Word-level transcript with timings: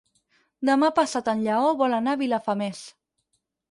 Demà 0.69 0.89
passat 1.01 1.31
en 1.35 1.45
Lleó 1.51 1.69
vol 1.85 1.97
anar 2.01 2.19
a 2.19 2.23
Vilafamés. 2.27 2.85